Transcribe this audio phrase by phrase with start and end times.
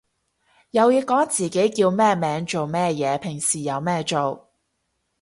[0.71, 4.49] 又要講自己叫咩名做咩嘢平時有咩做